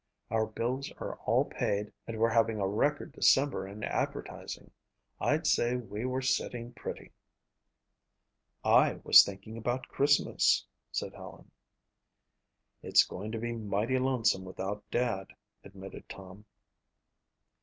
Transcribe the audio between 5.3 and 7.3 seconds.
say we were sitting pretty."